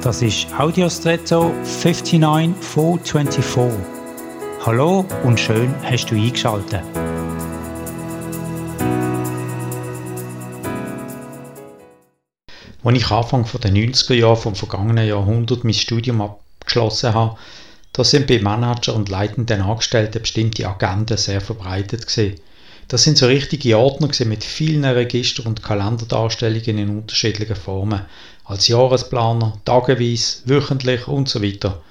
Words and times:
Das 0.00 0.22
ist 0.22 0.46
Audiostretto 0.56 1.52
59424. 1.64 3.80
Hallo 4.64 5.04
und 5.24 5.40
schön 5.40 5.74
hast 5.82 6.06
du 6.06 6.14
eingeschaltet. 6.14 6.84
Als 12.84 12.96
ich 12.96 13.10
Anfang 13.10 13.44
der 13.60 13.72
90er 13.72 14.14
Jahre 14.14 14.36
vom 14.36 14.54
vergangenen 14.54 15.08
Jahrhundert 15.08 15.64
mein 15.64 15.74
Studium 15.74 16.22
abgeschlossen 16.22 17.12
habe, 17.12 17.36
da 17.92 18.04
sind 18.04 18.28
bei 18.28 18.38
Manager 18.38 18.94
und 18.94 19.08
leitenden 19.08 19.62
Angestellten 19.62 20.22
bestimmte 20.22 20.68
Agenden 20.68 21.16
sehr 21.16 21.40
verbreitet 21.40 22.06
gewesen. 22.06 22.40
Das 22.88 23.04
sind 23.04 23.18
so 23.18 23.26
richtige 23.26 23.76
Ordner 23.76 24.08
mit 24.24 24.42
vielen 24.42 24.86
Register- 24.86 25.44
und 25.44 25.62
Kalenderdarstellungen 25.62 26.78
in 26.78 26.88
unterschiedlichen 26.88 27.54
Formen, 27.54 28.00
als 28.46 28.66
Jahresplaner, 28.68 29.60
tageweise, 29.66 30.38
wöchentlich 30.46 31.06
und 31.06 31.28
so 31.28 31.42
weiter. 31.42 31.82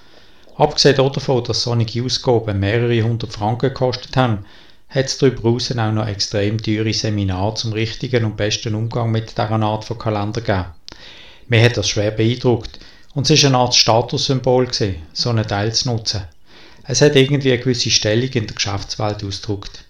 Abgesehen 0.56 0.96
davon, 0.96 1.44
dass 1.44 1.62
solche 1.62 2.04
Ausgaben 2.04 2.60
mehrere 2.60 3.04
hundert 3.04 3.32
Franken 3.32 3.70
gekostet 3.70 4.18
haben, 4.18 4.46
hat 4.90 5.06
es 5.06 5.20
darüber 5.20 5.50
auch 5.50 5.92
noch 5.92 6.08
extrem 6.08 6.60
teure 6.60 6.92
Seminare 6.92 7.54
zum 7.54 7.73
richtigen 7.73 8.26
und 8.26 8.36
besten 8.36 8.73
Umgang 8.73 9.12
mit 9.12 9.30
dieser 9.30 9.52
Art 9.52 9.86
von 9.86 10.00
Kalender 10.00 10.42
gegeben. 10.42 10.66
Mir 11.48 11.64
hat 11.64 11.78
das 11.78 11.90
schwer 11.90 12.09
beeindruckt 12.09 12.80
und 13.14 13.30
es 13.30 13.44
war 13.44 13.50
eine 13.50 13.58
Art 13.59 13.76
Statussymbol, 13.76 14.66
gewesen, 14.66 14.95
so 15.14 15.30
einen 15.30 15.48
Teil 15.48 15.72
zu 15.73 15.90
nutzen. 15.92 16.23
Es 16.86 17.02
hat 17.02 17.16
irgendwie 17.16 17.52
eine 17.52 17.62
gewisse 17.62 17.92
Stellung 17.92 18.30
in 18.30 18.48
der 18.48 18.56
Geschäftswelt 18.56 19.23
ausgedrückt. 19.23 19.84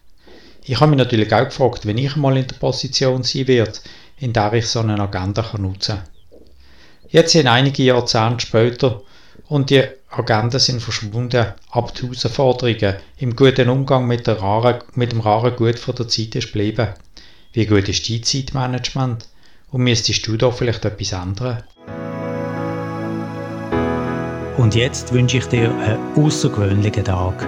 Ich 0.69 0.81
habe 0.81 0.89
mich 0.89 0.97
natürlich 0.97 1.33
auch 1.33 1.45
gefragt, 1.45 1.85
wenn 1.85 1.97
ich 1.97 2.17
mal 2.17 2.35
in 2.35 2.45
der 2.45 2.57
Position 2.57 3.23
sein 3.23 3.47
werde, 3.47 3.79
in 4.19 4.33
der 4.33 4.51
ich 4.51 4.67
so 4.67 4.81
eine 4.81 4.99
Agenda 4.99 5.45
nutzen 5.57 5.95
kann. 5.95 6.05
Jetzt 7.09 7.31
sind 7.31 7.47
einige 7.47 7.83
Jahrzehnte 7.83 8.45
später 8.45 9.01
und 9.47 9.69
die 9.69 9.83
Agenden 10.09 10.59
sind 10.59 10.81
verschwunden, 10.81 11.53
aber 11.71 11.91
die 11.93 12.01
Herausforderungen 12.01 12.95
im 13.17 13.35
guten 13.37 13.69
Umgang 13.69 14.07
mit, 14.07 14.27
raren, 14.27 14.79
mit 14.93 15.13
dem 15.13 15.21
raren 15.21 15.55
Gut 15.55 15.79
von 15.79 15.95
der 15.95 16.09
Zeit 16.09 16.35
ist 16.35 16.47
geblieben. 16.47 16.89
Wie 17.53 17.65
gut 17.65 17.87
ist 17.87 18.09
dein 18.09 18.23
Zeitmanagement? 18.23 19.25
Und 19.71 19.83
müsstest 19.83 20.27
du 20.27 20.35
da 20.35 20.51
vielleicht 20.51 20.83
etwas 20.83 21.13
ändern? 21.13 21.63
Und 24.57 24.75
jetzt 24.75 25.13
wünsche 25.13 25.37
ich 25.37 25.45
dir 25.45 25.73
einen 25.73 26.25
außergewöhnlichen 26.25 27.05
Tag. 27.05 27.47